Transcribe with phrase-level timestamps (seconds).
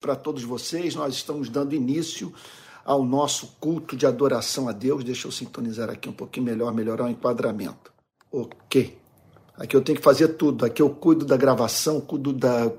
[0.00, 0.94] para todos vocês.
[0.94, 2.32] Nós estamos dando início
[2.82, 5.04] ao nosso culto de adoração a Deus.
[5.04, 7.92] Deixa eu sintonizar aqui um pouquinho melhor, melhorar o enquadramento.
[8.32, 8.96] Ok.
[9.58, 10.64] Aqui eu tenho que fazer tudo.
[10.64, 12.72] Aqui eu cuido da gravação, cuido da,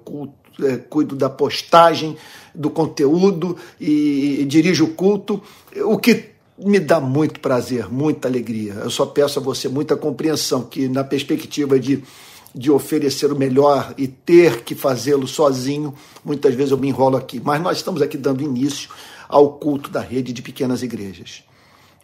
[0.63, 2.18] é, cuido da postagem,
[2.55, 5.44] do conteúdo e, e dirijo o culto.
[5.86, 8.74] O que me dá muito prazer, muita alegria.
[8.74, 12.04] Eu só peço a você muita compreensão que na perspectiva de
[12.54, 15.93] de oferecer o melhor e ter que fazê-lo sozinho,
[16.23, 17.39] muitas vezes eu me enrolo aqui.
[17.39, 18.89] Mas nós estamos aqui dando início
[19.28, 21.43] ao culto da rede de pequenas igrejas.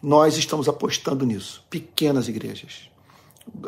[0.02, 2.88] Nós estamos apostando nisso, pequenas igrejas.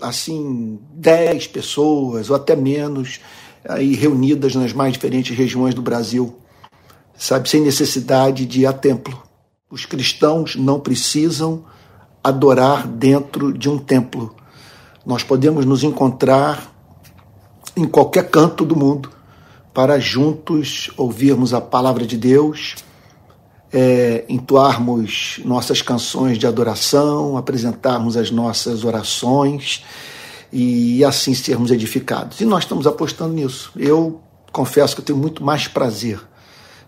[0.01, 3.21] Assim, dez pessoas ou até menos
[3.69, 6.39] aí reunidas nas mais diferentes regiões do Brasil,
[7.17, 9.21] sabe, sem necessidade de ir a templo.
[9.71, 11.65] Os cristãos não precisam
[12.23, 14.35] adorar dentro de um templo.
[15.05, 16.75] Nós podemos nos encontrar
[17.77, 19.11] em qualquer canto do mundo
[19.73, 22.77] para juntos ouvirmos a palavra de Deus,
[23.73, 29.85] é, entoarmos nossas canções de adoração, apresentarmos as nossas orações
[30.53, 32.41] e assim sermos edificados.
[32.41, 33.71] E nós estamos apostando nisso.
[33.77, 34.21] Eu
[34.53, 36.21] confesso que eu tenho muito mais prazer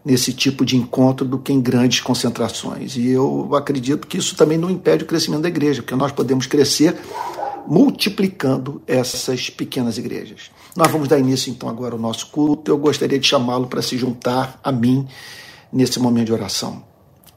[0.05, 2.97] nesse tipo de encontro do que em grandes concentrações.
[2.97, 6.47] E eu acredito que isso também não impede o crescimento da igreja, porque nós podemos
[6.47, 6.97] crescer
[7.66, 10.50] multiplicando essas pequenas igrejas.
[10.77, 12.70] Nós vamos dar início então agora ao nosso culto.
[12.70, 15.06] Eu gostaria de chamá-lo para se juntar a mim
[15.72, 16.84] nesse momento de oração.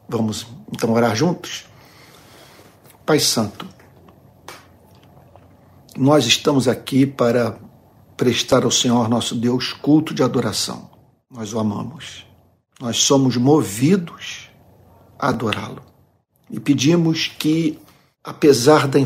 [0.08, 1.66] Vamos então orar juntos?
[3.06, 3.68] Pai Santo,
[5.98, 7.58] nós estamos aqui para
[8.18, 10.90] prestar ao Senhor nosso Deus culto de adoração.
[11.30, 12.26] Nós o amamos.
[12.80, 14.50] Nós somos movidos
[15.18, 15.82] a adorá-lo.
[16.50, 17.80] E pedimos que,
[18.24, 19.00] apesar da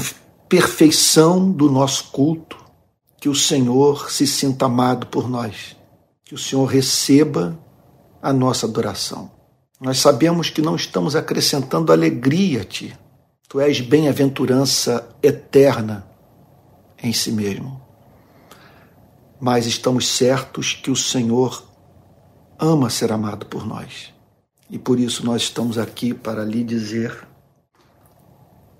[0.49, 2.57] perfeição do nosso culto,
[3.21, 5.77] que o Senhor se sinta amado por nós,
[6.25, 7.57] que o Senhor receba
[8.19, 9.31] a nossa adoração.
[9.79, 12.97] Nós sabemos que não estamos acrescentando alegria a Ti.
[13.47, 16.07] Tu és bem-aventurança eterna
[17.01, 17.81] em si mesmo.
[19.39, 21.63] Mas estamos certos que o Senhor
[22.57, 24.13] ama ser amado por nós.
[24.69, 27.28] E por isso nós estamos aqui para lhe dizer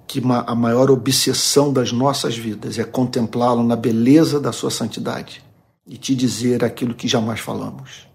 [0.09, 5.43] que a maior obsessão das nossas vidas é contemplá-lo na beleza da sua santidade
[5.85, 8.07] e te dizer aquilo que jamais falamos.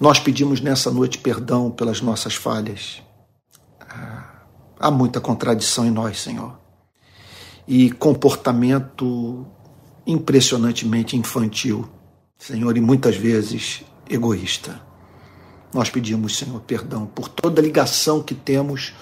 [0.00, 3.00] Nós pedimos nessa noite perdão pelas nossas falhas.
[3.88, 4.42] Ah,
[4.80, 6.58] há muita contradição em nós, Senhor.
[7.68, 9.46] E comportamento
[10.04, 11.88] impressionantemente infantil,
[12.36, 14.82] Senhor, e muitas vezes egoísta.
[15.72, 18.92] Nós pedimos, Senhor, perdão por toda ligação que temos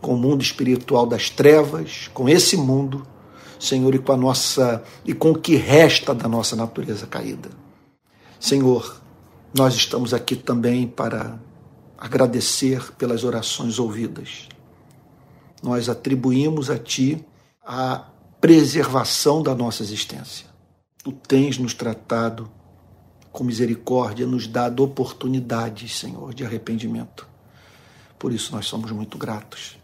[0.00, 3.06] com o mundo espiritual das trevas, com esse mundo,
[3.58, 7.50] Senhor, e com a nossa e com o que resta da nossa natureza caída.
[8.38, 9.00] Senhor,
[9.52, 11.38] nós estamos aqui também para
[11.96, 14.48] agradecer pelas orações ouvidas.
[15.62, 17.24] Nós atribuímos a ti
[17.66, 18.04] a
[18.40, 20.46] preservação da nossa existência.
[21.02, 22.48] Tu tens nos tratado
[23.32, 27.26] com misericórdia, nos dado oportunidades, Senhor, de arrependimento.
[28.18, 29.77] Por isso nós somos muito gratos.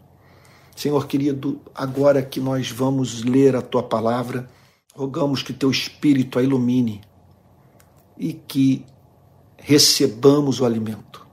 [0.75, 4.51] Senhor querido, agora que nós vamos ler a tua palavra,
[4.95, 7.01] rogamos que teu espírito a ilumine
[8.19, 8.85] e que
[9.57, 11.27] recebamos o alimento,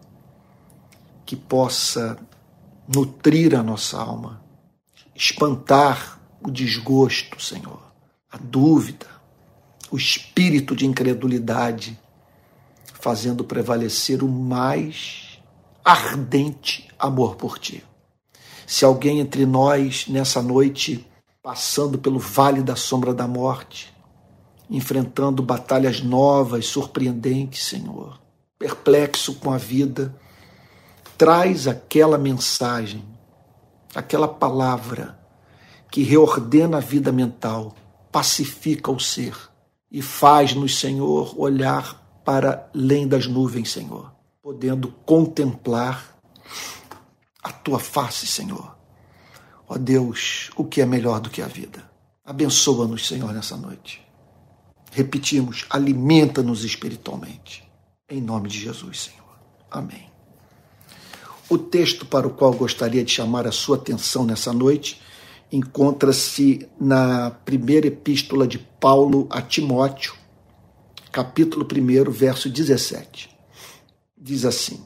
[1.25, 2.17] que possa
[2.87, 4.43] nutrir a nossa alma,
[5.15, 7.81] espantar o desgosto, Senhor,
[8.31, 9.07] a dúvida,
[9.91, 11.99] o espírito de incredulidade,
[12.93, 15.39] fazendo prevalecer o mais
[15.83, 17.83] ardente amor por ti.
[18.71, 21.05] Se alguém entre nós nessa noite
[21.43, 23.93] passando pelo vale da sombra da morte,
[24.69, 28.17] enfrentando batalhas novas, surpreendentes, Senhor,
[28.57, 30.17] perplexo com a vida,
[31.17, 33.03] traz aquela mensagem,
[33.93, 35.19] aquela palavra
[35.91, 37.75] que reordena a vida mental,
[38.09, 39.35] pacifica o ser
[39.91, 46.11] e faz-nos, Senhor, olhar para além das nuvens, Senhor, podendo contemplar
[47.41, 48.75] a tua face, Senhor.
[49.67, 51.89] Ó Deus, o que é melhor do que a vida?
[52.23, 54.05] Abençoa-nos, Senhor, nessa noite.
[54.91, 57.63] Repetimos, alimenta-nos espiritualmente.
[58.09, 59.39] Em nome de Jesus, Senhor.
[59.69, 60.11] Amém.
[61.49, 65.01] O texto para o qual gostaria de chamar a sua atenção nessa noite
[65.51, 70.13] encontra-se na primeira epístola de Paulo a Timóteo,
[71.11, 73.29] capítulo 1, verso 17.
[74.17, 74.85] Diz assim: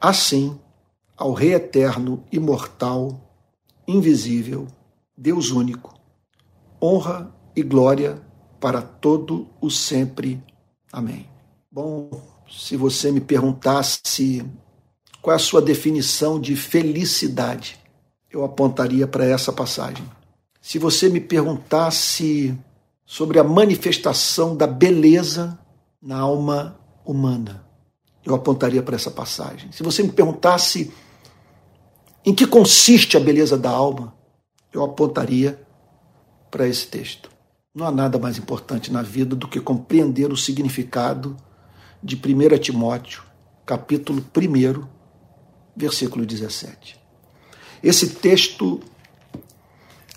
[0.00, 0.58] Assim,
[1.18, 3.20] ao Rei eterno, imortal,
[3.86, 4.68] invisível,
[5.16, 5.98] Deus único,
[6.80, 8.22] honra e glória
[8.60, 10.40] para todo o sempre.
[10.92, 11.28] Amém.
[11.70, 12.08] Bom,
[12.48, 14.44] se você me perguntasse
[15.20, 17.76] qual é a sua definição de felicidade,
[18.30, 20.08] eu apontaria para essa passagem.
[20.60, 22.56] Se você me perguntasse
[23.04, 25.58] sobre a manifestação da beleza
[26.00, 27.66] na alma humana,
[28.24, 29.72] eu apontaria para essa passagem.
[29.72, 30.92] Se você me perguntasse
[32.24, 34.14] em que consiste a beleza da alma,
[34.72, 35.60] eu apontaria
[36.50, 37.30] para esse texto.
[37.74, 41.36] Não há nada mais importante na vida do que compreender o significado
[42.02, 43.22] de 1 Timóteo,
[43.64, 44.84] capítulo 1,
[45.76, 46.98] versículo 17.
[47.82, 48.80] Esse texto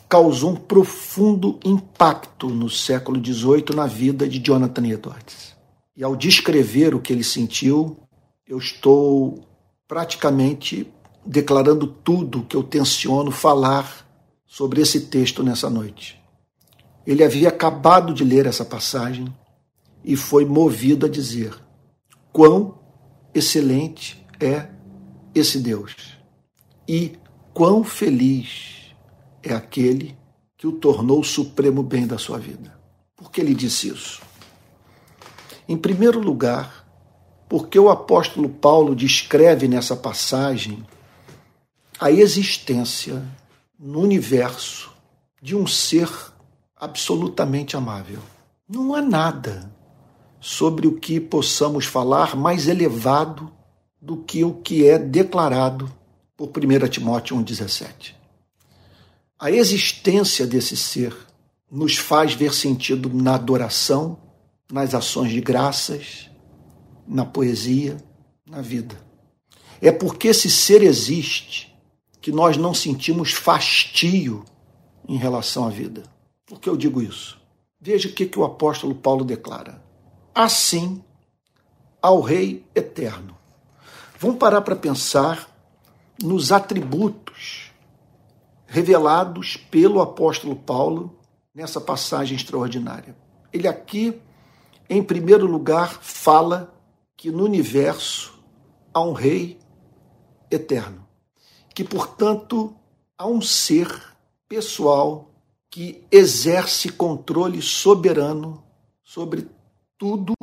[0.09, 5.55] causou um profundo impacto no século XVIII na vida de Jonathan Edwards.
[5.95, 7.97] E ao descrever o que ele sentiu,
[8.47, 9.47] eu estou
[9.87, 10.91] praticamente
[11.25, 14.07] declarando tudo que eu tenciono falar
[14.45, 16.21] sobre esse texto nessa noite.
[17.05, 19.33] Ele havia acabado de ler essa passagem
[20.03, 21.53] e foi movido a dizer:
[22.31, 22.79] quão
[23.33, 24.69] excelente é
[25.33, 25.95] esse Deus
[26.87, 27.13] e
[27.53, 28.93] quão feliz
[29.41, 30.17] é aquele
[30.57, 32.77] que o tornou o supremo bem da sua vida.
[33.15, 34.21] Por que ele disse isso?
[35.67, 36.85] Em primeiro lugar,
[37.47, 40.85] porque o apóstolo Paulo descreve nessa passagem
[42.01, 43.23] a existência
[43.77, 44.91] no universo
[45.39, 46.09] de um ser
[46.75, 48.17] absolutamente amável.
[48.67, 49.71] Não há nada
[50.39, 53.51] sobre o que possamos falar mais elevado
[54.01, 55.93] do que o que é declarado
[56.35, 58.15] por 1 Timóteo 1,17.
[59.39, 61.15] A existência desse ser
[61.69, 64.17] nos faz ver sentido na adoração,
[64.71, 66.31] nas ações de graças,
[67.07, 67.97] na poesia,
[68.43, 68.99] na vida.
[69.79, 71.70] É porque esse ser existe
[72.21, 74.45] que nós não sentimos fastio
[75.09, 76.03] em relação à vida.
[76.45, 77.41] Por que eu digo isso?
[77.79, 79.83] Veja o que, que o apóstolo Paulo declara.
[80.33, 81.03] Assim,
[81.99, 83.35] ao Rei eterno.
[84.19, 85.49] Vamos parar para pensar
[86.21, 87.71] nos atributos
[88.67, 91.19] revelados pelo apóstolo Paulo
[91.53, 93.15] nessa passagem extraordinária.
[93.51, 94.21] Ele aqui,
[94.87, 96.73] em primeiro lugar, fala
[97.17, 98.39] que no universo
[98.93, 99.59] há um Rei
[100.49, 101.00] eterno
[101.81, 102.75] que, portanto,
[103.17, 103.89] há um ser
[104.47, 105.31] pessoal
[105.67, 108.63] que exerce controle soberano
[109.03, 109.49] sobre
[109.97, 110.35] tudo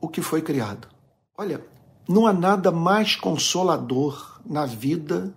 [0.00, 0.88] o que foi criado.
[1.36, 1.62] Olha,
[2.08, 5.36] não há nada mais consolador na vida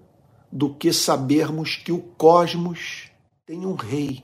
[0.50, 3.12] do que sabermos que o cosmos
[3.46, 4.24] tem um rei.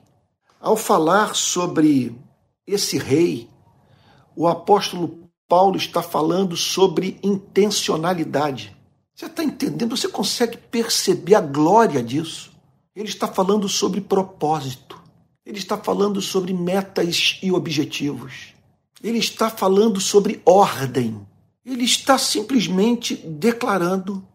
[0.61, 2.17] Ao falar sobre
[2.65, 3.49] esse rei,
[4.33, 8.78] o apóstolo Paulo está falando sobre intencionalidade.
[9.19, 9.97] Você está entendendo?
[9.97, 12.53] Você consegue perceber a glória disso?
[12.95, 14.97] Ele está falando sobre propósito.
[15.45, 18.53] Ele está falando sobre metas e objetivos.
[19.03, 21.19] Ele está falando sobre ordem.
[21.65, 24.25] Ele está simplesmente declarando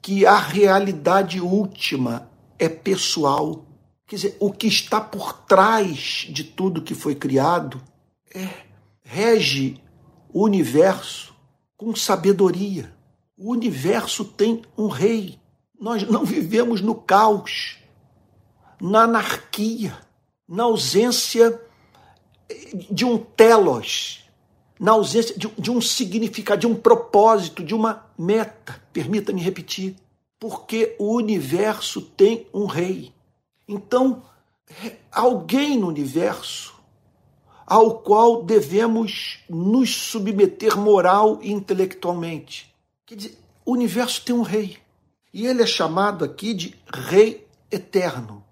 [0.00, 2.26] que a realidade última
[2.58, 3.66] é pessoal.
[4.06, 7.78] Quer dizer, o que está por trás de tudo que foi criado
[8.34, 8.48] é
[9.02, 9.78] rege
[10.32, 11.34] o universo
[11.76, 12.98] com sabedoria.
[13.42, 15.38] O universo tem um rei.
[15.80, 17.78] Nós não vivemos no caos,
[18.78, 19.96] na anarquia,
[20.46, 21.58] na ausência
[22.90, 24.28] de um telos,
[24.78, 28.78] na ausência de, de um significado, de um propósito, de uma meta.
[28.92, 29.96] Permita-me repetir.
[30.38, 33.10] Porque o universo tem um rei.
[33.66, 34.22] Então,
[35.10, 36.74] alguém no universo
[37.66, 42.69] ao qual devemos nos submeter moral e intelectualmente.
[43.10, 43.36] Quer dizer,
[43.66, 44.78] o universo tem um rei.
[45.34, 48.44] E ele é chamado aqui de Rei Eterno.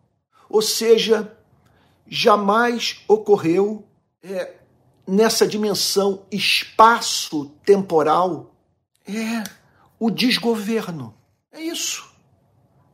[0.50, 1.32] Ou seja,
[2.08, 3.86] jamais ocorreu
[4.20, 4.56] é,
[5.06, 8.52] nessa dimensão espaço-temporal
[9.06, 9.44] é
[9.96, 11.14] o desgoverno.
[11.52, 12.12] É isso.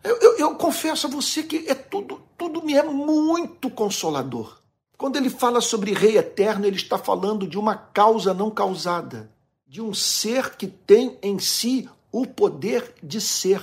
[0.03, 4.61] Eu, eu, eu, confesso a você que é tudo, tudo me é muito consolador.
[4.99, 9.33] Quando ele fala sobre rei eterno, ele está falando de uma causa não causada
[9.75, 13.61] de um ser que tem em si o poder de ser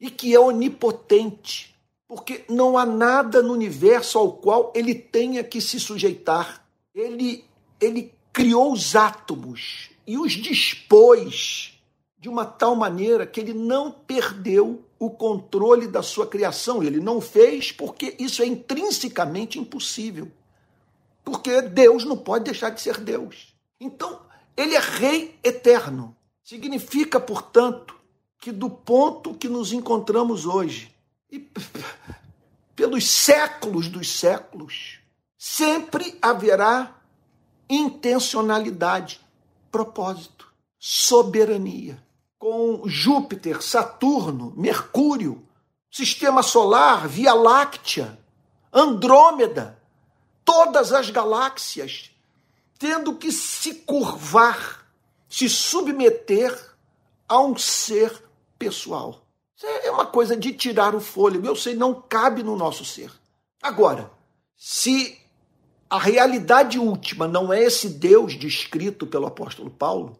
[0.00, 1.74] e que é onipotente,
[2.06, 6.64] porque não há nada no universo ao qual ele tenha que se sujeitar.
[6.94, 7.44] Ele,
[7.80, 11.76] ele criou os átomos e os dispôs
[12.16, 16.84] de uma tal maneira que ele não perdeu o controle da sua criação.
[16.84, 20.30] Ele não fez porque isso é intrinsecamente impossível.
[21.24, 23.52] Porque Deus não pode deixar de ser Deus.
[23.80, 24.20] Então,
[24.56, 26.16] ele é rei eterno.
[26.42, 27.94] Significa, portanto,
[28.38, 30.92] que do ponto que nos encontramos hoje,
[31.30, 31.48] e
[32.74, 34.98] pelos séculos dos séculos,
[35.38, 36.96] sempre haverá
[37.68, 39.20] intencionalidade,
[39.70, 40.52] propósito.
[40.78, 42.02] soberania.
[42.38, 45.46] Com Júpiter, Saturno, Mercúrio,
[45.88, 48.18] Sistema Solar, Via Láctea,
[48.72, 49.78] Andrômeda,
[50.44, 52.11] todas as galáxias
[52.82, 54.84] tendo que se curvar,
[55.28, 56.52] se submeter
[57.28, 58.12] a um ser
[58.58, 59.24] pessoal.
[59.56, 61.46] Isso é uma coisa de tirar o fôlego.
[61.46, 63.08] Eu sei, não cabe no nosso ser.
[63.62, 64.10] Agora,
[64.56, 65.16] se
[65.88, 70.18] a realidade última não é esse Deus descrito pelo apóstolo Paulo,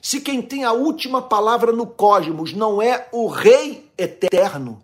[0.00, 4.82] se quem tem a última palavra no cosmos não é o Rei eterno,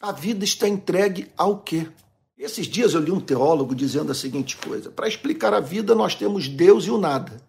[0.00, 1.90] a vida está entregue ao quê?
[2.38, 6.14] Esses dias eu li um teólogo dizendo a seguinte coisa: para explicar a vida, nós
[6.14, 7.40] temos Deus e o nada.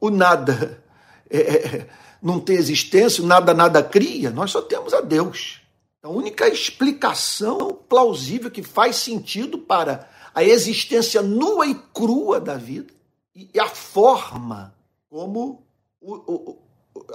[0.00, 0.82] O nada
[1.28, 1.88] é, é,
[2.22, 5.60] não tem existência, o nada nada cria, nós só temos a Deus.
[6.02, 12.94] A única explicação plausível que faz sentido para a existência nua e crua da vida
[13.34, 14.74] e a forma
[15.10, 15.66] como
[16.00, 16.58] o, o,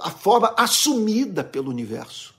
[0.00, 2.33] a forma assumida pelo universo.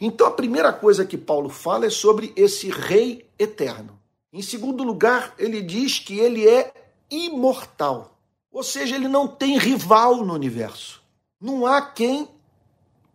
[0.00, 3.98] Então a primeira coisa que Paulo fala é sobre esse rei eterno.
[4.32, 6.72] Em segundo lugar, ele diz que ele é
[7.10, 8.18] imortal.
[8.52, 11.02] Ou seja, ele não tem rival no universo.
[11.40, 12.28] Não há quem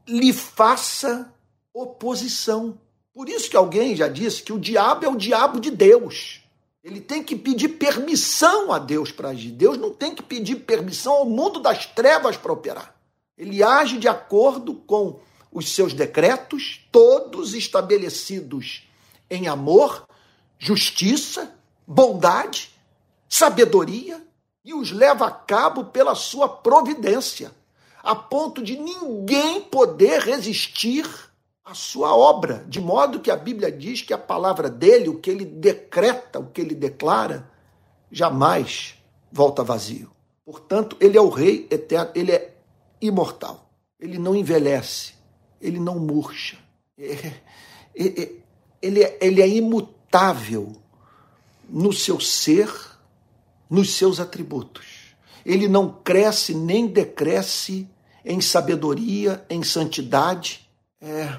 [0.07, 1.33] lhe faça
[1.73, 2.77] oposição.
[3.13, 6.41] Por isso que alguém já disse que o diabo é o diabo de Deus.
[6.83, 9.51] Ele tem que pedir permissão a Deus para agir.
[9.51, 12.95] Deus não tem que pedir permissão ao mundo das trevas para operar.
[13.37, 15.19] Ele age de acordo com
[15.51, 18.87] os seus decretos, todos estabelecidos
[19.29, 20.07] em amor,
[20.57, 21.53] justiça,
[21.85, 22.71] bondade,
[23.27, 24.25] sabedoria,
[24.63, 27.51] e os leva a cabo pela sua providência,
[28.03, 31.07] a ponto de ninguém poder resistir
[31.65, 35.29] à sua obra, de modo que a Bíblia diz que a palavra dele, o que
[35.29, 37.49] ele decreta, o que ele declara,
[38.11, 38.95] jamais
[39.31, 40.11] volta vazio.
[40.45, 42.53] Portanto, ele é o rei eterno, ele é
[43.01, 43.69] imortal.
[43.99, 45.13] Ele não envelhece,
[45.61, 46.57] ele não murcha.
[46.97, 47.33] É,
[47.95, 48.31] é, é,
[48.81, 50.75] ele é, ele é imutável
[51.69, 52.69] no seu ser,
[53.69, 55.15] nos seus atributos.
[55.45, 57.87] Ele não cresce nem decresce
[58.25, 61.37] em sabedoria, em santidade, é,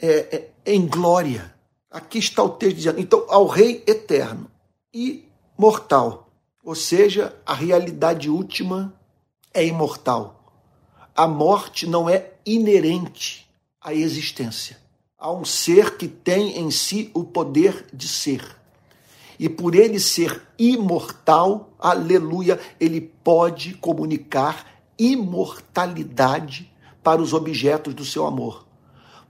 [0.00, 1.54] é, é, em glória.
[1.90, 3.00] Aqui está o texto dizendo.
[3.00, 4.50] Então, ao Rei eterno
[4.94, 6.30] e mortal,
[6.64, 8.94] ou seja, a realidade última
[9.52, 10.38] é imortal.
[11.14, 13.48] A morte não é inerente
[13.80, 14.78] à existência.
[15.18, 18.44] Há um ser que tem em si o poder de ser.
[19.38, 24.66] E por ele ser imortal, aleluia, ele pode comunicar
[24.98, 26.72] imortalidade
[27.02, 28.66] para os objetos do seu amor.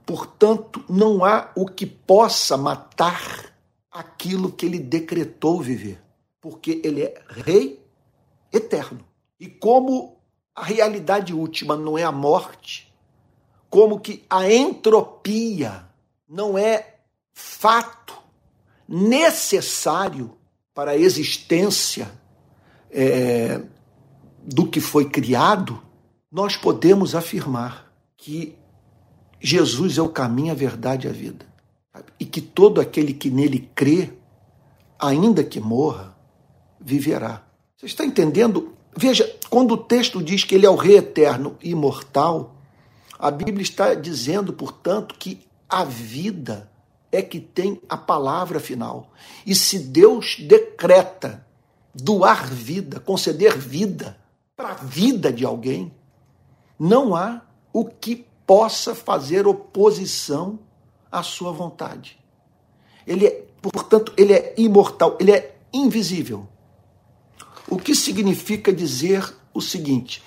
[0.05, 3.53] Portanto, não há o que possa matar
[3.91, 6.01] aquilo que ele decretou viver,
[6.41, 7.83] porque ele é rei
[8.51, 8.99] eterno.
[9.39, 10.17] E como
[10.55, 12.92] a realidade última não é a morte,
[13.73, 15.83] como que a entropia
[16.29, 16.97] não é
[17.33, 18.13] fato
[18.87, 20.37] necessário
[20.75, 22.11] para a existência
[22.91, 23.63] é,
[24.43, 25.81] do que foi criado,
[26.31, 28.55] nós podemos afirmar que
[29.39, 31.43] Jesus é o caminho, a verdade e a vida.
[32.19, 34.13] E que todo aquele que nele crê,
[34.99, 36.15] ainda que morra,
[36.79, 37.41] viverá.
[37.75, 38.75] Você está entendendo?
[38.95, 42.53] Veja, quando o texto diz que ele é o rei eterno e imortal,
[43.23, 46.69] a Bíblia está dizendo, portanto, que a vida
[47.09, 49.13] é que tem a palavra final.
[49.45, 51.47] E se Deus decreta
[51.95, 54.17] doar vida, conceder vida
[54.57, 55.89] para a vida de alguém,
[56.77, 60.59] não há o que possa fazer oposição
[61.09, 62.19] à sua vontade.
[63.07, 66.45] Ele é, portanto, ele é imortal, ele é invisível.
[67.69, 70.21] O que significa dizer o seguinte: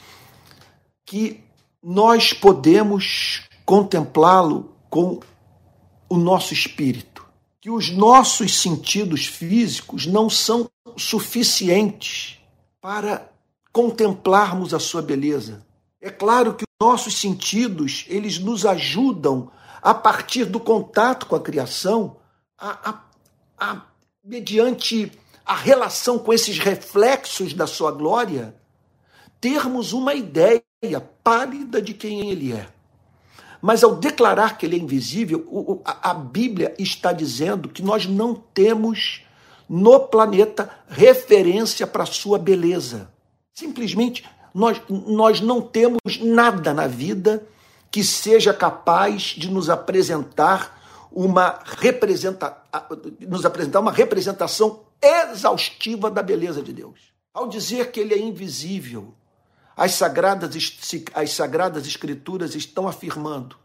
[1.05, 1.46] que
[1.89, 5.21] nós podemos contemplá-lo com
[6.09, 7.25] o nosso espírito.
[7.61, 12.41] Que os nossos sentidos físicos não são suficientes
[12.81, 13.31] para
[13.73, 15.65] contemplarmos a sua beleza.
[16.01, 19.49] É claro que os nossos sentidos, eles nos ajudam
[19.81, 22.17] a partir do contato com a criação,
[22.59, 23.01] a, a,
[23.59, 23.83] a
[24.25, 25.13] mediante
[25.45, 28.57] a relação com esses reflexos da sua glória,
[29.41, 30.66] termos uma ideia
[31.01, 32.69] pálida de quem ele é.
[33.61, 39.23] Mas ao declarar que ele é invisível, a Bíblia está dizendo que nós não temos
[39.69, 43.11] no planeta referência para a sua beleza.
[43.55, 44.25] Simplesmente
[44.55, 47.47] nós, nós não temos nada na vida
[47.91, 52.57] que seja capaz de nos apresentar uma representa,
[53.21, 57.01] nos apresentar uma representação exaustiva da beleza de Deus.
[57.33, 59.15] Ao dizer que ele é invisível,
[59.77, 60.57] As sagradas,
[61.13, 63.57] as sagradas Escrituras estão afirmando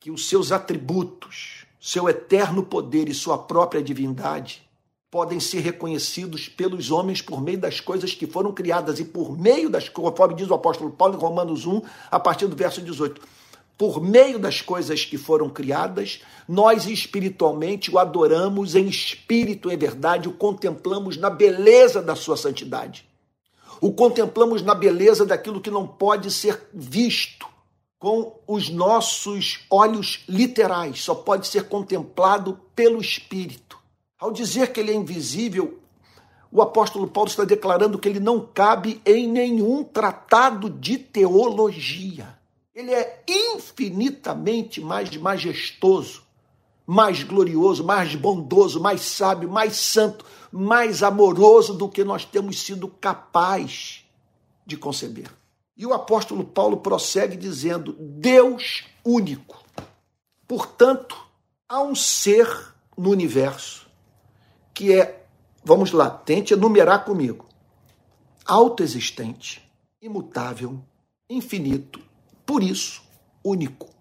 [0.00, 4.66] que os seus atributos, seu eterno poder e sua própria divindade
[5.10, 9.68] podem ser reconhecidos pelos homens por meio das coisas que foram criadas e por meio
[9.68, 13.20] das, conforme diz o apóstolo Paulo em Romanos 1, a partir do verso 18.
[13.76, 20.30] Por meio das coisas que foram criadas, nós espiritualmente o adoramos em espírito e verdade,
[20.30, 23.07] o contemplamos na beleza da sua santidade.
[23.80, 27.46] O contemplamos na beleza daquilo que não pode ser visto
[27.98, 33.76] com os nossos olhos literais, só pode ser contemplado pelo espírito.
[34.18, 35.80] Ao dizer que ele é invisível,
[36.50, 42.38] o apóstolo Paulo está declarando que ele não cabe em nenhum tratado de teologia.
[42.74, 46.22] Ele é infinitamente mais majestoso,
[46.90, 52.88] mais glorioso, mais bondoso, mais sábio, mais santo, mais amoroso do que nós temos sido
[52.88, 54.06] capaz
[54.64, 55.30] de conceber.
[55.76, 59.62] E o apóstolo Paulo prossegue dizendo: Deus único.
[60.46, 61.14] Portanto,
[61.68, 62.48] há um ser
[62.96, 63.86] no universo
[64.72, 65.26] que é,
[65.62, 67.44] vamos lá, tente enumerar comigo:
[68.46, 69.62] autoexistente,
[70.00, 70.80] imutável,
[71.28, 72.00] infinito,
[72.46, 73.02] por isso,
[73.44, 73.97] único.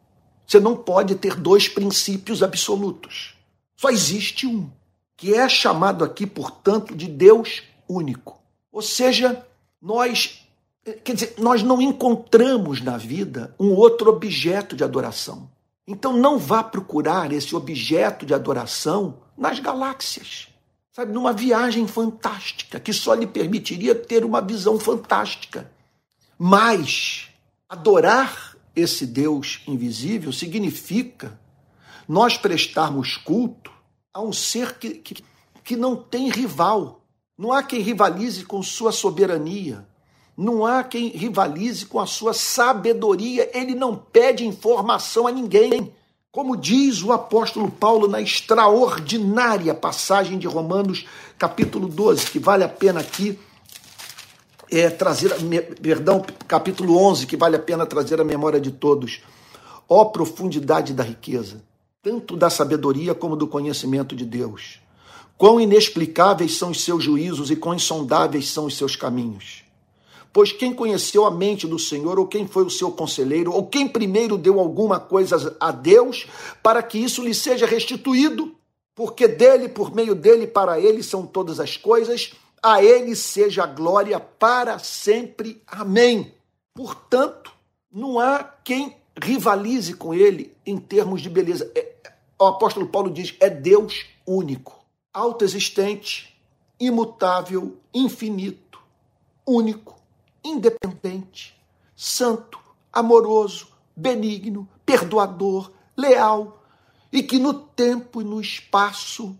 [0.48, 3.36] Você não pode ter dois princípios absolutos.
[3.76, 4.70] Só existe um,
[5.18, 8.42] que é chamado aqui, portanto, de Deus único.
[8.72, 9.46] Ou seja,
[9.82, 10.48] nós
[11.04, 15.50] quer dizer, nós não encontramos na vida um outro objeto de adoração.
[15.86, 20.48] Então não vá procurar esse objeto de adoração nas galáxias
[20.98, 25.70] sabe, numa viagem fantástica que só lhe permitiria ter uma visão fantástica.
[26.40, 27.30] Mas
[27.70, 31.40] adorar esse Deus invisível significa
[32.08, 33.72] nós prestarmos culto
[34.14, 35.24] a um ser que, que,
[35.64, 37.02] que não tem rival.
[37.36, 39.88] Não há quem rivalize com sua soberania.
[40.38, 43.50] Não há quem rivalize com a sua sabedoria.
[43.52, 45.92] Ele não pede informação a ninguém.
[46.32, 51.06] Como diz o apóstolo Paulo na extraordinária passagem de Romanos,
[51.38, 53.40] capítulo 12, que vale a pena aqui
[54.72, 55.32] é, trazer,
[55.82, 59.22] perdão, capítulo 11, que vale a pena trazer a memória de todos.
[59.88, 61.64] Ó profundidade da riqueza,
[62.02, 64.80] tanto da sabedoria como do conhecimento de Deus.
[65.38, 69.64] Quão inexplicáveis são os seus juízos e quão insondáveis são os seus caminhos.
[70.34, 73.88] Pois quem conheceu a mente do Senhor, ou quem foi o seu conselheiro, ou quem
[73.88, 76.28] primeiro deu alguma coisa a Deus,
[76.62, 78.54] para que isso lhe seja restituído?
[78.94, 83.68] Porque dele, por meio dele, para ele são todas as coisas, a ele seja a
[83.68, 85.62] glória para sempre.
[85.68, 86.34] Amém.
[86.74, 87.52] Portanto,
[87.92, 91.72] não há quem rivalize com ele em termos de beleza.
[91.76, 91.94] É,
[92.40, 96.38] o apóstolo Paulo diz: é Deus único, autoexistente,
[96.80, 98.80] imutável, infinito,
[99.46, 99.98] único
[100.48, 101.56] independente,
[101.96, 102.60] santo,
[102.92, 106.64] amoroso, benigno, perdoador, leal,
[107.12, 109.38] e que no tempo e no espaço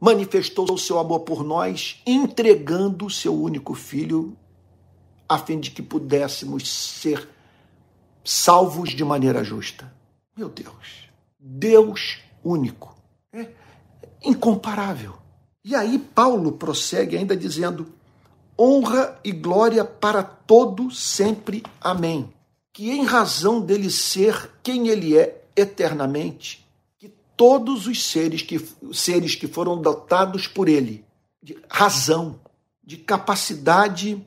[0.00, 4.36] manifestou o seu amor por nós, entregando o seu único filho,
[5.28, 7.28] a fim de que pudéssemos ser
[8.24, 9.92] salvos de maneira justa.
[10.36, 11.08] Meu Deus,
[11.38, 12.94] Deus único,
[13.32, 13.48] é
[14.22, 15.14] incomparável.
[15.64, 17.92] E aí Paulo prossegue ainda dizendo:
[18.58, 21.62] honra e glória para todo sempre.
[21.80, 22.32] Amém.
[22.72, 26.67] Que em razão dele ser quem ele é eternamente,
[27.38, 28.60] todos os seres que
[28.92, 31.04] seres que foram dotados por ele
[31.40, 32.40] de razão,
[32.84, 34.20] de capacidade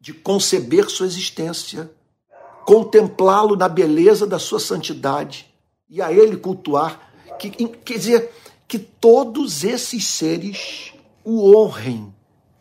[0.00, 1.90] de conceber sua existência,
[2.64, 5.46] contemplá-lo na beleza da sua santidade
[5.88, 8.32] e a ele cultuar, que, quer dizer,
[8.66, 10.92] que todos esses seres
[11.24, 12.12] o honrem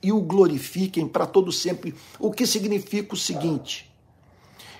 [0.02, 1.96] e o glorifiquem para todo sempre.
[2.20, 3.92] O que significa o seguinte: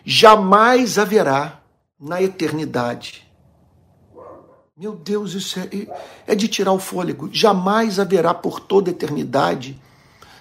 [0.04, 1.64] jamais haverá
[2.00, 3.25] na eternidade.
[4.78, 5.70] Meu Deus, isso é,
[6.28, 7.30] é de tirar o fôlego.
[7.32, 9.82] Jamais haverá por toda eternidade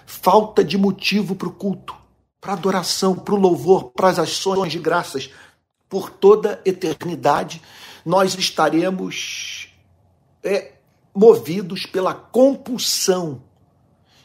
[0.05, 1.95] falta de motivo para o culto,
[2.41, 5.29] para adoração, para o louvor, para as ações de graças.
[5.87, 7.61] Por toda eternidade,
[8.05, 9.69] nós estaremos
[10.43, 10.73] é,
[11.13, 13.41] movidos pela compulsão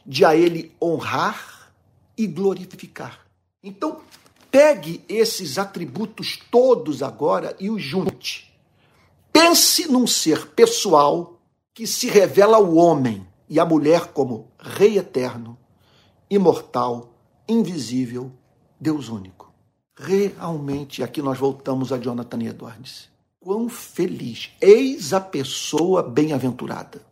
[0.04, 1.72] de a ele honrar
[2.18, 3.20] e glorificar.
[3.62, 4.00] Então,
[4.50, 8.49] pegue esses atributos todos agora e os junte.
[9.32, 11.40] Pense num ser pessoal
[11.72, 15.56] que se revela ao homem e à mulher como Rei eterno,
[16.28, 17.12] imortal,
[17.48, 18.30] invisível,
[18.78, 19.52] Deus único.
[19.96, 23.08] Realmente, aqui nós voltamos a Jonathan Edwards.
[23.38, 24.50] Quão feliz!
[24.60, 27.02] Eis a pessoa bem-aventurada.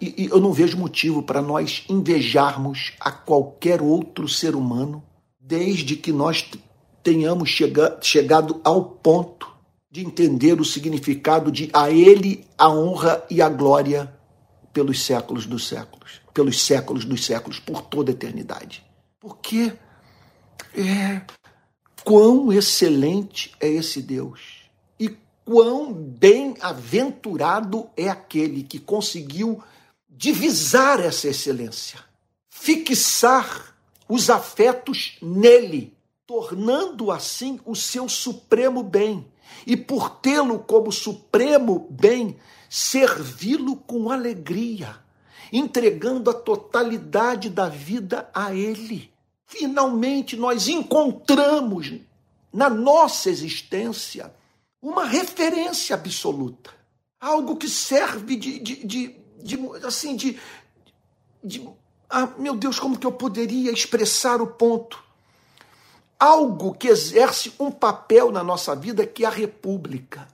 [0.00, 5.02] E, e eu não vejo motivo para nós invejarmos a qualquer outro ser humano,
[5.38, 6.48] desde que nós
[7.02, 9.49] tenhamos chega, chegado ao ponto
[9.90, 14.14] de entender o significado de a Ele a honra e a glória
[14.72, 18.84] pelos séculos dos séculos, pelos séculos dos séculos, por toda a eternidade.
[19.18, 19.72] Porque
[20.76, 21.22] é,
[22.04, 29.60] quão excelente é esse Deus e quão bem-aventurado é aquele que conseguiu
[30.08, 31.98] divisar essa excelência,
[32.48, 33.74] fixar
[34.08, 39.26] os afetos nele, tornando assim o seu supremo bem
[39.66, 42.36] e por tê-lo como supremo bem,
[42.68, 44.96] servi-lo com alegria,
[45.52, 49.12] entregando a totalidade da vida a Ele.
[49.46, 51.92] Finalmente, nós encontramos
[52.52, 54.32] na nossa existência
[54.80, 56.70] uma referência absoluta,
[57.20, 60.38] algo que serve de, de, de, de assim, de,
[61.42, 61.68] de
[62.08, 65.02] ah, meu Deus, como que eu poderia expressar o ponto?
[66.20, 70.28] Algo que exerce um papel na nossa vida, que é a república,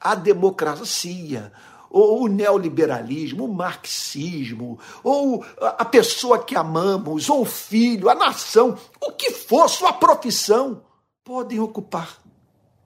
[0.00, 1.52] a democracia,
[1.90, 8.78] ou o neoliberalismo, o marxismo, ou a pessoa que amamos, ou o filho, a nação,
[9.00, 10.82] o que for, sua profissão,
[11.22, 12.18] podem ocupar.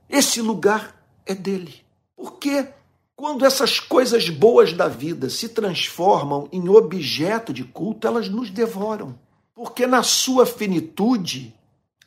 [0.08, 1.84] Esse lugar é dele.
[2.16, 2.68] Porque
[3.14, 9.18] quando essas coisas boas da vida se transformam em objeto de culto, elas nos devoram.
[9.54, 11.54] Porque na sua finitude,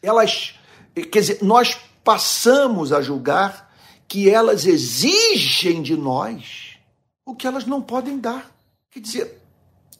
[0.04, 0.56] elas,
[0.94, 3.74] quer dizer, nós passamos a julgar
[4.08, 6.78] que elas exigem de nós
[7.26, 8.52] o que elas não podem dar.
[8.92, 9.42] Quer dizer,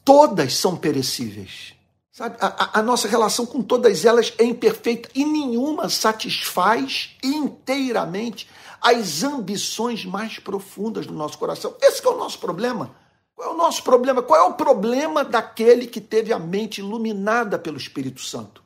[0.04, 1.74] todas são perecíveis.
[2.12, 2.36] Sabe?
[2.40, 8.48] A, a, a, nossa relação com todas elas é imperfeita e nenhuma satisfaz inteiramente
[8.80, 11.76] as ambições mais profundas do nosso coração.
[11.82, 12.94] Esse é o nosso problema.
[13.34, 14.22] Qual é o nosso problema?
[14.22, 18.63] Qual é o problema daquele que teve a mente iluminada pelo Espírito Santo?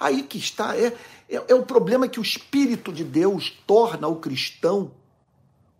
[0.00, 0.96] Aí que está, é,
[1.28, 4.92] é, é o problema que o Espírito de Deus torna o cristão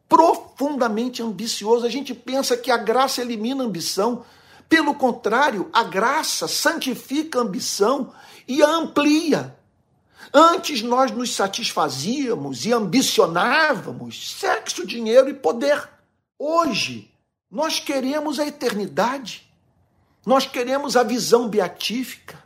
[0.07, 1.87] profundamente ambicioso.
[1.87, 4.25] A gente pensa que a graça elimina a ambição.
[4.69, 8.13] Pelo contrário, a graça santifica a ambição
[8.47, 9.57] e a amplia.
[10.35, 15.89] Antes nós nos satisfazíamos e ambicionávamos sexo, dinheiro e poder.
[16.39, 17.11] Hoje,
[17.51, 19.51] nós queremos a eternidade.
[20.27, 22.40] Nós queremos a visão beatífica.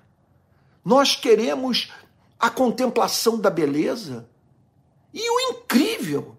[0.84, 1.90] Nós queremos
[2.38, 4.28] a contemplação da beleza.
[5.12, 6.36] E o incrível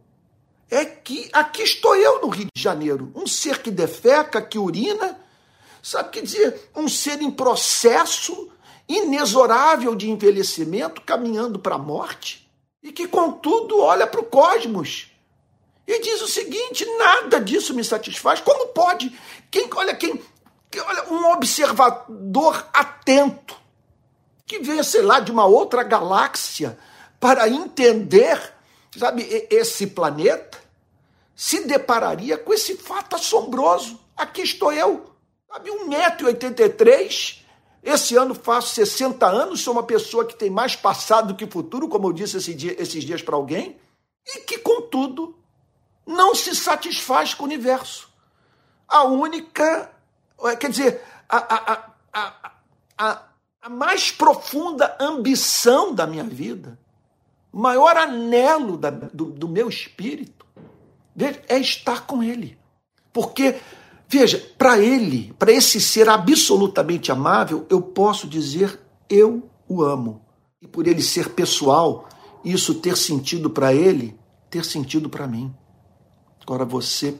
[0.69, 5.19] é que aqui estou eu no Rio de Janeiro, um ser que defeca, que urina,
[5.81, 6.69] sabe o que dizer?
[6.75, 8.51] Um ser em processo
[8.87, 12.47] inexorável de envelhecimento, caminhando para a morte,
[12.83, 15.11] e que, contudo, olha para o cosmos
[15.87, 18.41] e diz o seguinte: nada disso me satisfaz.
[18.41, 19.17] Como pode?
[19.49, 20.21] Quem, olha, quem,
[20.85, 23.64] olha, um observador atento
[24.45, 26.77] que veio, sei lá, de uma outra galáxia
[27.19, 28.53] para entender,
[28.97, 30.57] sabe, esse planeta,
[31.35, 33.99] se depararia com esse fato assombroso.
[34.15, 35.09] Aqui estou eu,
[35.51, 37.39] sabe, 1,83m,
[37.83, 41.87] esse ano faço 60 anos, sou uma pessoa que tem mais passado do que futuro,
[41.87, 43.79] como eu disse esse dia, esses dias para alguém,
[44.25, 45.37] e que, contudo,
[46.05, 48.09] não se satisfaz com o universo.
[48.87, 49.91] A única,
[50.59, 52.51] quer dizer, a, a, a,
[52.97, 53.23] a
[53.65, 56.77] a mais profunda ambição da minha vida,
[57.51, 60.45] o maior anelo da, do, do meu espírito,
[61.15, 62.59] veja, é estar com Ele.
[63.11, 63.55] Porque,
[64.07, 70.21] veja, para Ele, para esse ser absolutamente amável, eu posso dizer eu o amo.
[70.61, 72.07] E por ele ser pessoal,
[72.43, 74.15] isso ter sentido para ele,
[74.47, 75.51] ter sentido para mim.
[76.39, 77.19] Agora você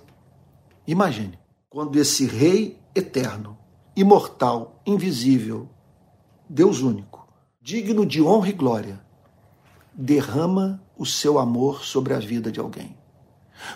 [0.86, 1.40] imagine,
[1.72, 3.58] quando esse rei eterno,
[3.96, 5.70] imortal, invisível,
[6.50, 7.28] Deus único,
[7.62, 9.02] digno de honra e glória,
[9.94, 12.96] derrama o seu amor sobre a vida de alguém.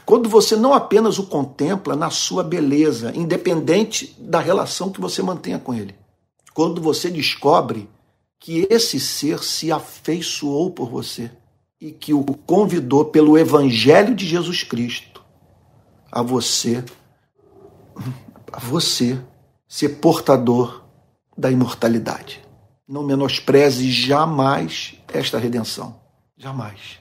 [0.05, 5.57] Quando você não apenas o contempla na sua beleza, independente da relação que você mantenha
[5.57, 5.95] com ele.
[6.53, 7.89] Quando você descobre
[8.39, 11.31] que esse ser se afeiçoou por você
[11.79, 15.23] e que o convidou pelo evangelho de Jesus Cristo
[16.11, 16.83] a você
[18.51, 19.19] a você
[19.67, 20.83] ser portador
[21.37, 22.41] da imortalidade.
[22.89, 26.01] Não menospreze jamais esta redenção.
[26.35, 26.99] Jamais.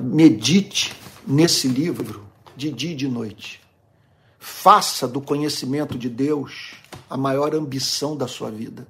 [0.00, 0.94] Medite
[1.26, 2.24] nesse livro
[2.56, 3.60] de dia e de noite.
[4.38, 6.76] Faça do conhecimento de Deus
[7.10, 8.86] a maior ambição da sua vida.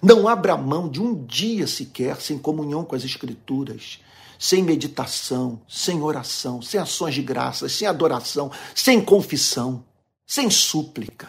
[0.00, 4.00] Não abra mão de um dia sequer sem comunhão com as Escrituras,
[4.38, 9.84] sem meditação, sem oração, sem ações de graças, sem adoração, sem confissão,
[10.26, 11.28] sem súplica.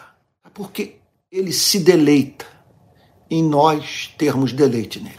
[0.54, 0.96] Porque
[1.30, 2.53] ele se deleita
[3.30, 5.16] em nós termos deleite nele.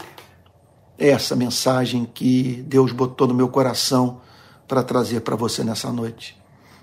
[0.98, 4.20] É essa mensagem que Deus botou no meu coração
[4.66, 6.36] para trazer para você nessa noite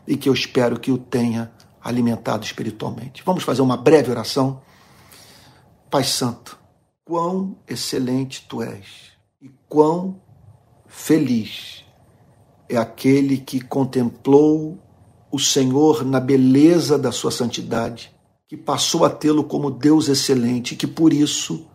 [0.08, 3.24] e que eu espero que o tenha alimentado espiritualmente.
[3.26, 4.62] Vamos fazer uma breve oração.
[5.90, 6.58] Pai Santo,
[7.04, 10.22] quão excelente tu és e quão
[10.88, 11.84] feliz
[12.70, 14.80] é aquele que contemplou
[15.32, 18.12] o Senhor na beleza da sua santidade,
[18.54, 21.66] que passou a tê-lo como Deus excelente que por isso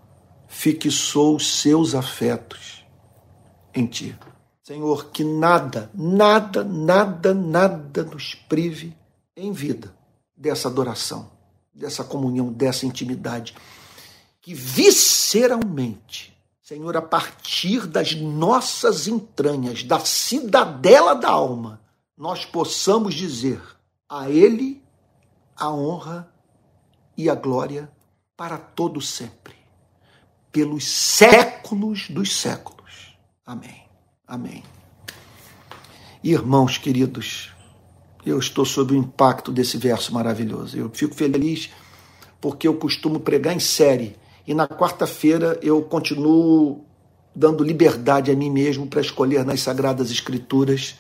[0.47, 2.87] fixou os seus afetos
[3.75, 4.17] em ti.
[4.63, 8.97] Senhor, que nada, nada, nada, nada nos prive
[9.37, 9.93] em vida
[10.37, 11.29] dessa adoração,
[11.75, 13.57] dessa comunhão, dessa intimidade,
[14.41, 21.81] que visceralmente, Senhor, a partir das nossas entranhas, da cidadela da alma,
[22.17, 23.61] nós possamos dizer
[24.09, 24.81] a Ele
[25.57, 26.38] a honra
[27.19, 27.91] e a glória
[28.37, 29.57] para todo sempre,
[30.53, 33.19] pelos séculos dos séculos.
[33.45, 33.83] Amém.
[34.25, 34.63] Amém.
[36.23, 37.53] Irmãos queridos,
[38.25, 40.79] eu estou sob o impacto desse verso maravilhoso.
[40.79, 41.71] Eu fico feliz
[42.41, 46.85] porque eu costumo pregar em série e na quarta-feira eu continuo
[47.35, 50.97] dando liberdade a mim mesmo para escolher nas Sagradas Escrituras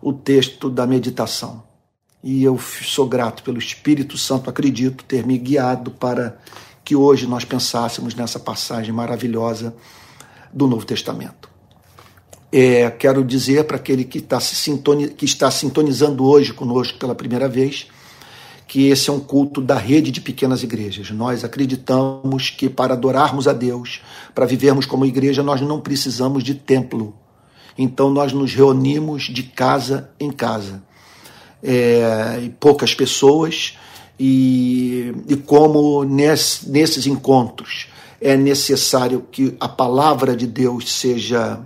[0.00, 1.65] o texto da meditação.
[2.28, 6.36] E eu sou grato pelo Espírito Santo, acredito, ter me guiado para
[6.84, 9.72] que hoje nós pensássemos nessa passagem maravilhosa
[10.52, 11.48] do Novo Testamento.
[12.50, 17.48] É, quero dizer para aquele que, tá sintoni que está sintonizando hoje conosco pela primeira
[17.48, 17.86] vez
[18.66, 21.12] que esse é um culto da rede de pequenas igrejas.
[21.12, 24.02] Nós acreditamos que para adorarmos a Deus,
[24.34, 27.14] para vivermos como igreja, nós não precisamos de templo.
[27.78, 30.82] Então nós nos reunimos de casa em casa.
[31.62, 33.76] É, e poucas pessoas,
[34.18, 37.88] e, e como nesse, nesses encontros
[38.20, 41.60] é necessário que a palavra de Deus seja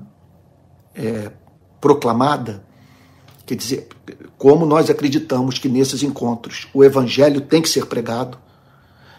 [0.94, 1.30] é,
[1.80, 2.64] proclamada,
[3.46, 3.88] quer dizer,
[4.36, 8.38] como nós acreditamos que nesses encontros o evangelho tem que ser pregado,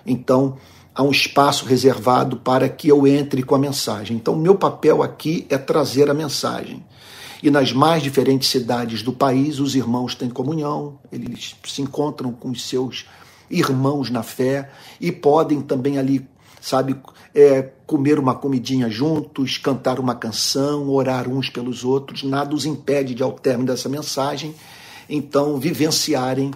[0.05, 0.57] então
[0.93, 4.17] há um espaço reservado para que eu entre com a mensagem.
[4.17, 6.83] Então, meu papel aqui é trazer a mensagem.
[7.41, 12.49] E nas mais diferentes cidades do país, os irmãos têm comunhão, eles se encontram com
[12.49, 13.05] os seus
[13.49, 16.25] irmãos na fé e podem também ali
[16.61, 16.95] sabe,
[17.33, 23.15] é, comer uma comidinha juntos, cantar uma canção, orar uns pelos outros, nada os impede
[23.15, 24.53] de, ao término dessa mensagem,
[25.09, 26.51] então vivenciarem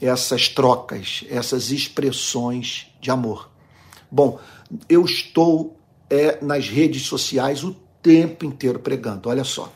[0.00, 3.50] essas trocas, essas expressões de amor.
[4.08, 4.38] Bom,
[4.88, 5.76] eu estou
[6.08, 9.70] é, nas redes sociais o tempo inteiro pregando, olha só.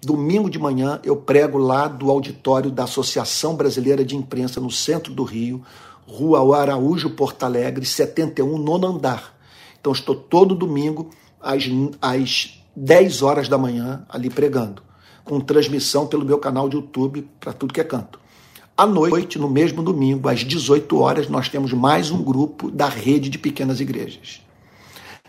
[0.00, 5.12] Domingo de manhã eu prego lá do auditório da Associação Brasileira de Imprensa no centro
[5.12, 5.62] do Rio,
[6.06, 9.36] Rua Araújo, Porto Alegre, 71, nono andar.
[9.80, 11.64] Então estou todo domingo às,
[12.00, 14.82] às 10 horas da manhã ali pregando,
[15.24, 18.20] com transmissão pelo meu canal de YouTube para tudo que é canto.
[18.76, 23.28] À noite, no mesmo domingo, às 18 horas, nós temos mais um grupo da rede
[23.28, 24.40] de pequenas igrejas.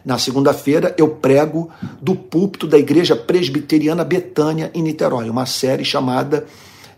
[0.09, 1.69] Na segunda-feira, eu prego
[2.01, 6.47] do púlpito da Igreja Presbiteriana Betânia, em Niterói, uma série chamada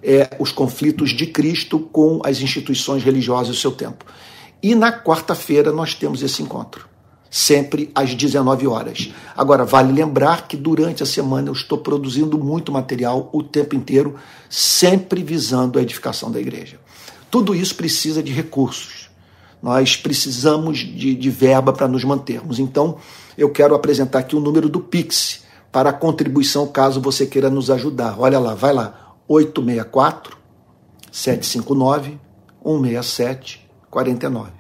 [0.01, 4.05] é, os conflitos de Cristo com as instituições religiosas do seu tempo.
[4.63, 6.87] E na quarta-feira nós temos esse encontro,
[7.29, 9.11] sempre às 19 horas.
[9.35, 14.15] Agora, vale lembrar que durante a semana eu estou produzindo muito material o tempo inteiro,
[14.49, 16.79] sempre visando a edificação da igreja.
[17.29, 19.00] Tudo isso precisa de recursos.
[19.61, 22.59] Nós precisamos de, de verba para nos mantermos.
[22.59, 22.97] Então,
[23.37, 27.69] eu quero apresentar aqui o número do Pix para a contribuição, caso você queira nos
[27.69, 28.19] ajudar.
[28.19, 30.37] Olha lá, vai lá, 864
[31.11, 32.19] 759
[32.63, 34.51] 167 49.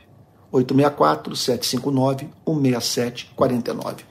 [0.51, 4.03] 864 759 167 49.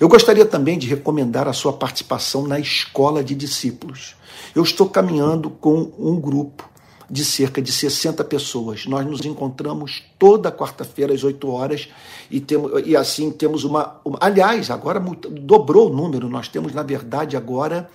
[0.00, 4.14] Eu gostaria também de recomendar a sua participação na Escola de Discípulos.
[4.54, 6.68] Eu estou caminhando com um grupo
[7.10, 8.86] de cerca de 60 pessoas.
[8.86, 11.88] Nós nos encontramos toda quarta-feira às 8 horas
[12.30, 14.18] e, temos, e assim temos uma, uma.
[14.20, 17.90] Aliás, agora dobrou o número, nós temos, na verdade, agora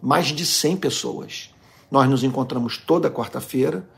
[0.00, 1.50] mais de 100 pessoas.
[1.90, 3.88] Nós nos encontramos toda quarta-feira,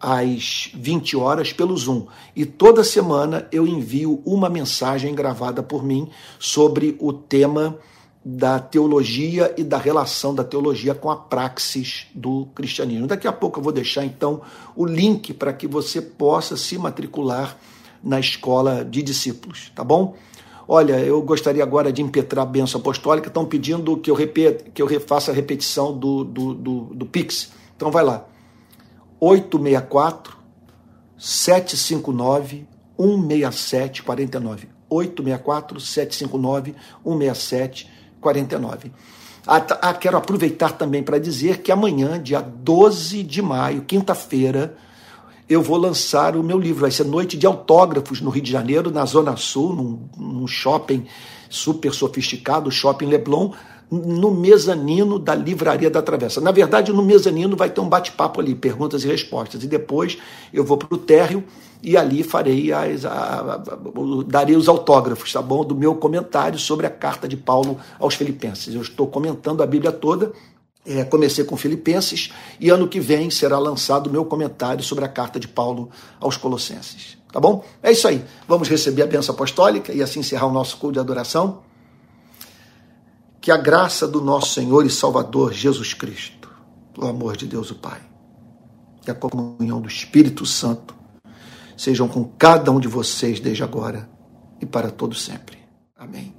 [0.00, 2.06] às 20 horas, pelo Zoom.
[2.34, 7.78] E toda semana eu envio uma mensagem gravada por mim sobre o tema
[8.24, 13.06] da teologia e da relação da teologia com a praxis do cristianismo.
[13.06, 14.42] Daqui a pouco eu vou deixar então
[14.76, 17.56] o link para que você possa se matricular
[18.02, 20.16] na escola de discípulos, tá bom?
[20.72, 23.26] Olha, eu gostaria agora de impetrar a benção apostólica.
[23.26, 27.50] Estão pedindo que eu, repeta, que eu refaça a repetição do, do, do, do Pix.
[27.76, 28.24] Então vai lá.
[29.18, 30.38] 864
[31.18, 34.68] 759 167 49.
[34.88, 38.92] 864 759 167 49.
[39.46, 44.76] Ah, tá, ah, quero aproveitar também para dizer que amanhã, dia 12 de maio, quinta-feira,
[45.48, 46.82] eu vou lançar o meu livro.
[46.82, 51.06] Vai ser Noite de Autógrafos no Rio de Janeiro, na Zona Sul, num, num shopping
[51.48, 53.50] super sofisticado, Shopping Leblon,
[53.90, 56.40] no mezanino da Livraria da Travessa.
[56.40, 59.64] Na verdade, no mezanino vai ter um bate-papo ali, perguntas e respostas.
[59.64, 60.16] E depois
[60.52, 61.42] eu vou para o térreo
[61.82, 63.56] e ali farei as, a, a,
[64.26, 65.64] darei os autógrafos, tá bom?
[65.64, 68.74] Do meu comentário sobre a carta de Paulo aos Filipenses.
[68.74, 70.32] Eu estou comentando a Bíblia toda.
[70.84, 75.08] É, comecei com Filipenses e ano que vem será lançado o meu comentário sobre a
[75.08, 77.18] carta de Paulo aos Colossenses.
[77.32, 77.64] Tá bom?
[77.82, 78.24] É isso aí.
[78.48, 81.62] Vamos receber a bênção apostólica e assim encerrar o nosso culto de adoração.
[83.40, 86.50] Que a graça do nosso Senhor e Salvador Jesus Cristo,
[86.98, 88.00] o amor de Deus o Pai,
[89.06, 90.99] e a comunhão do Espírito Santo
[91.80, 94.06] sejam com cada um de vocês desde agora
[94.60, 95.56] e para todo sempre.
[95.96, 96.34] Amém.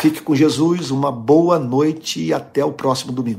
[0.00, 3.38] Fique com Jesus, uma boa noite e até o próximo domingo.